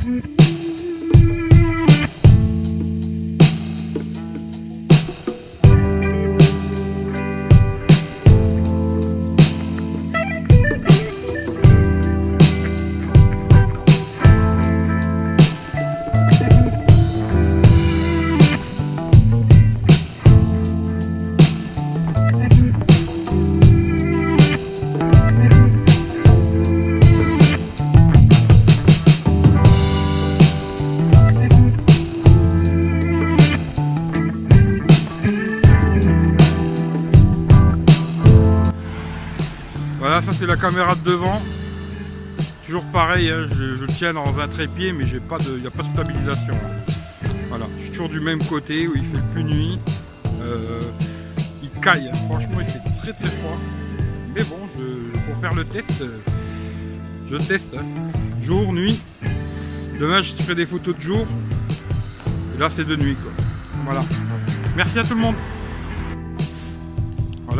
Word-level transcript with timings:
mm-hmm. 0.00 0.39
C'est 40.40 40.46
la 40.46 40.56
caméra 40.56 40.94
de 40.94 41.02
devant. 41.02 41.42
Toujours 42.64 42.84
pareil, 42.84 43.30
hein, 43.30 43.46
je, 43.50 43.84
tiens 43.92 44.14
dans 44.14 44.38
un 44.38 44.48
trépied, 44.48 44.90
mais 44.90 45.06
j'ai 45.06 45.20
pas 45.20 45.36
de, 45.36 45.56
il 45.56 45.60
n'y 45.60 45.66
a 45.66 45.70
pas 45.70 45.82
de 45.82 45.88
stabilisation. 45.88 46.54
Voilà, 47.50 47.66
je 47.76 47.82
suis 47.82 47.90
toujours 47.90 48.08
du 48.08 48.20
même 48.20 48.42
côté 48.46 48.88
où 48.88 48.92
il 48.96 49.04
fait 49.04 49.22
plus 49.34 49.44
nuit. 49.44 49.78
Euh, 50.40 50.80
il 51.62 51.70
caille, 51.82 52.08
hein. 52.10 52.16
franchement, 52.26 52.60
il 52.60 52.64
fait 52.64 52.80
très 53.02 53.12
très 53.12 53.28
froid. 53.36 53.58
Mais 54.34 54.42
bon, 54.44 54.56
je, 54.78 55.18
pour 55.30 55.38
faire 55.42 55.52
le 55.52 55.64
test, 55.64 55.90
euh, 56.00 56.16
je 57.30 57.36
teste. 57.36 57.74
hein. 57.78 57.84
Jour, 58.42 58.72
nuit. 58.72 58.98
Demain, 60.00 60.22
je 60.22 60.32
ferai 60.32 60.54
des 60.54 60.64
photos 60.64 60.96
de 60.96 61.02
jour. 61.02 61.26
Et 62.56 62.58
là, 62.58 62.70
c'est 62.70 62.86
de 62.86 62.96
nuit, 62.96 63.16
quoi. 63.16 63.32
Voilà. 63.84 64.04
Merci 64.74 65.00
à 65.00 65.04
tout 65.04 65.14
le 65.14 65.20
monde. 65.20 65.34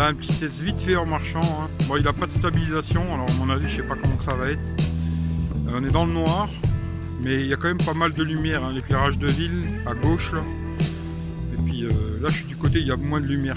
Un 0.03 0.15
petit 0.15 0.33
test 0.33 0.59
vite 0.61 0.81
fait 0.81 0.97
en 0.97 1.07
marchant. 1.07 1.43
hein. 1.43 1.69
Bon, 1.87 1.97
il 1.97 2.03
n'a 2.05 2.13
pas 2.13 2.27
de 2.27 2.33
stabilisation, 2.33 3.15
alors 3.15 3.29
à 3.31 3.33
mon 3.35 3.49
avis, 3.51 3.69
je 3.69 3.77
sais 3.77 3.83
pas 3.83 3.95
comment 4.01 4.17
que 4.17 4.25
ça 4.25 4.35
va 4.35 4.51
être. 4.51 4.59
Euh, 5.69 5.73
on 5.75 5.85
est 5.85 5.91
dans 5.91 6.05
le 6.07 6.13
noir, 6.13 6.49
mais 7.21 7.41
il 7.41 7.47
y 7.47 7.53
a 7.53 7.57
quand 7.57 7.69
même 7.69 7.79
pas 7.79 7.95
mal 7.95 8.13
de 8.15 8.23
lumière. 8.25 8.65
hein. 8.65 8.73
L'éclairage 8.73 9.19
de 9.19 9.29
ville 9.29 9.65
à 9.87 9.95
gauche. 9.95 10.33
Et 11.55 11.63
puis 11.63 11.85
euh, 11.85 11.91
là, 12.21 12.31
je 12.31 12.37
suis 12.39 12.47
du 12.47 12.57
côté, 12.57 12.81
il 12.81 12.87
y 12.87 12.91
a 12.93 12.97
moins 12.97 13.21
de 13.21 13.27
lumière. 13.27 13.57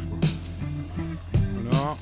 Voilà. 1.61 1.97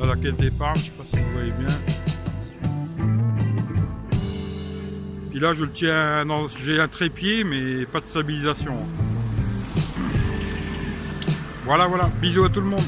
Là, 0.00 0.06
la 0.06 0.16
caisse 0.16 0.36
d'épargne, 0.36 0.78
je 0.78 0.84
sais 0.84 0.90
pas 0.90 1.04
si 1.12 1.16
vous 1.16 1.32
voyez 1.34 1.52
bien. 1.52 1.74
Puis 5.30 5.38
là, 5.38 5.52
je 5.52 5.64
le 5.64 5.70
tiens. 5.70 6.24
J'ai 6.64 6.80
un 6.80 6.88
trépied, 6.88 7.44
mais 7.44 7.84
pas 7.86 8.00
de 8.00 8.06
stabilisation. 8.06 8.72
hein. 8.72 9.04
Voilà, 11.68 11.86
voilà. 11.86 12.08
Bisous 12.22 12.44
à 12.44 12.48
tout 12.48 12.62
le 12.62 12.66
monde. 12.66 12.84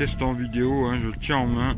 Petit 0.00 0.12
test 0.12 0.22
en 0.22 0.32
vidéo, 0.32 0.86
hein, 0.86 0.96
je 0.96 1.10
tiens 1.10 1.36
en 1.36 1.46
main. 1.46 1.76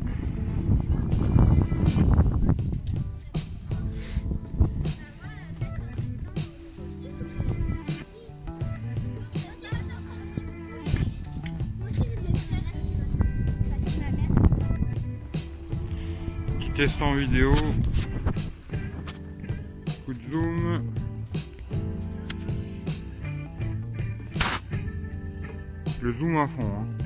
Petit 16.61 16.71
test 16.77 17.03
en 17.03 17.15
vidéo. 17.15 17.51
Coup 20.07 20.15
de 20.15 20.23
zoom. 20.31 20.85
Le 26.01 26.13
zoom 26.13 26.37
à 26.37 26.47
fond. 26.47 26.63
hein. 26.63 27.02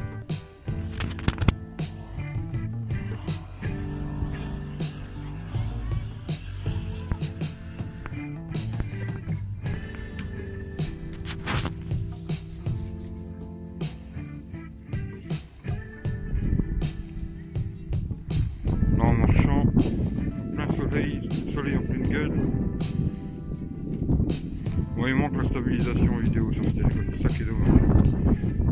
Il 24.99 25.15
manque 25.15 25.37
la 25.37 25.45
stabilisation 25.45 26.17
vidéo 26.17 26.53
sur 26.53 26.65
ce 26.65 26.71
téléphone, 26.71 27.07
c'est 27.17 27.23
ça 27.23 27.29
qui 27.29 27.43
est 27.43 27.45
dommage. 27.45 27.81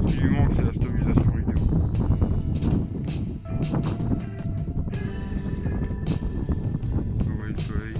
Ce 0.08 0.12
qui 0.12 0.20
lui 0.20 0.30
manque, 0.30 0.50
c'est 0.56 0.64
la 0.64 0.72
stabilisation 0.72 1.30
vidéo. 1.30 1.54
Vous 7.20 7.36
voyez 7.38 7.54
le 7.54 7.62
soleil 7.62 7.96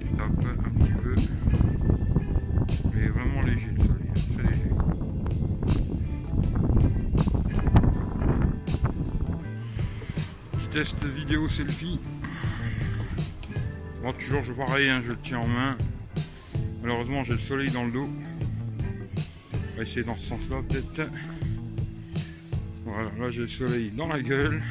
qui 0.00 0.06
tape 0.16 0.44
un 0.46 0.70
petit 0.78 0.92
peu. 1.02 1.16
Mais 2.94 3.08
vraiment 3.08 3.42
léger 3.42 3.70
le 3.76 3.82
soleil, 3.82 4.10
très 4.34 4.44
léger. 4.50 4.70
Petit 10.52 10.68
test 10.68 11.04
vidéo 11.04 11.48
selfie. 11.48 12.00
Bon, 14.00 14.12
toujours 14.12 14.44
je 14.44 14.52
pareil, 14.52 14.88
hein, 14.88 15.00
je 15.02 15.10
le 15.10 15.16
tiens 15.16 15.40
en 15.40 15.48
main. 15.48 15.76
Malheureusement, 16.84 17.24
j'ai 17.24 17.32
le 17.32 17.38
soleil 17.38 17.70
dans 17.70 17.86
le 17.86 17.92
dos. 17.92 18.10
On 19.72 19.76
va 19.78 19.82
essayer 19.82 20.04
dans 20.04 20.18
ce 20.18 20.28
sens-là 20.28 20.58
peut-être. 20.68 21.10
Voilà, 22.84 23.10
là 23.18 23.30
j'ai 23.30 23.40
le 23.40 23.48
soleil 23.48 23.90
dans 23.92 24.06
la 24.06 24.20
gueule. 24.20 24.62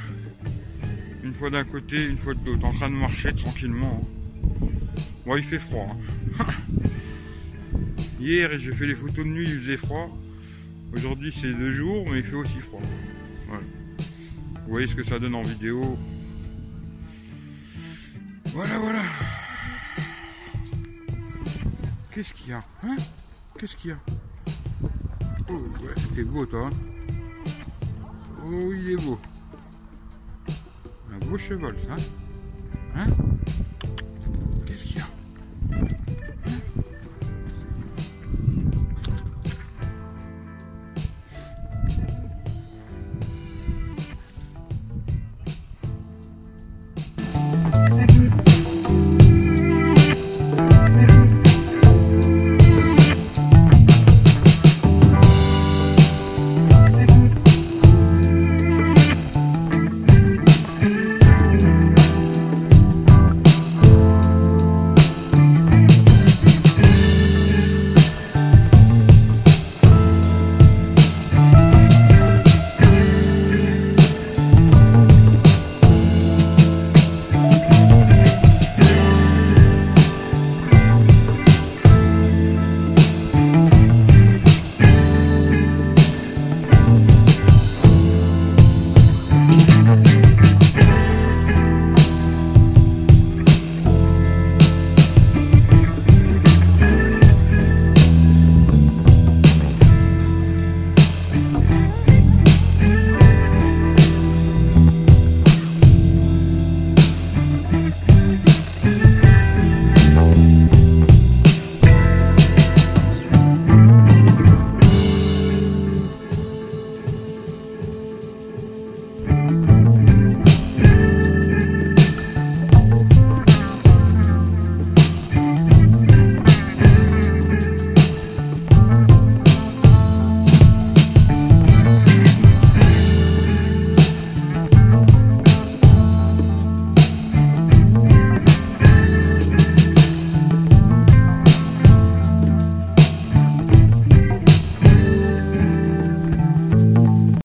Une 1.23 1.33
fois 1.33 1.49
d'un 1.49 1.63
côté, 1.63 2.05
une 2.05 2.17
fois 2.19 2.35
de 2.35 2.45
l'autre, 2.45 2.65
en 2.65 2.73
train 2.73 2.91
de 2.91 2.95
marcher 2.95 3.33
tranquillement. 3.33 3.99
Bon, 5.25 5.35
il 5.37 5.43
fait 5.43 5.57
froid. 5.57 5.97
hein. 6.39 6.45
Hier, 8.19 8.47
j'ai 8.59 8.75
fait 8.75 8.85
les 8.85 8.93
photos 8.93 9.25
de 9.25 9.31
nuit, 9.31 9.45
il 9.47 9.57
faisait 9.57 9.77
froid. 9.77 10.05
Aujourd'hui, 10.93 11.33
c'est 11.35 11.51
de 11.51 11.71
jour, 11.71 12.05
mais 12.11 12.19
il 12.19 12.23
fait 12.23 12.35
aussi 12.35 12.59
froid. 12.59 12.81
Voilà. 13.47 13.63
Vous 14.65 14.71
voyez 14.71 14.85
ce 14.85 14.95
que 14.95 15.03
ça 15.03 15.17
donne 15.17 15.33
en 15.33 15.41
vidéo. 15.41 15.97
Voilà, 18.53 18.77
voilà. 18.77 19.01
Qu'est-ce 22.13 22.33
qu'il 22.33 22.49
y 22.49 22.53
a 22.53 22.63
Hein? 22.83 22.97
Qu'est-ce 23.57 23.75
qu'il 23.75 23.89
y 23.89 23.93
a? 23.93 23.97
Oh, 25.49 25.53
ouais, 25.53 25.95
t'es 26.13 26.23
beau, 26.23 26.45
toi. 26.45 26.67
hein 26.67 26.71
oh, 28.45 28.71
il 28.73 28.91
est 28.91 28.95
beau. 28.97 29.19
Un 31.11 31.25
beau 31.25 31.37
cheval, 31.37 31.75
ça. 31.79 31.95
Hein? 32.95 33.07